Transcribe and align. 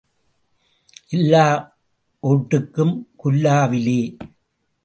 எல்லா 1.09 1.43
ஓட்டும் 2.23 2.95
குல்லாவிலே. 3.15 4.01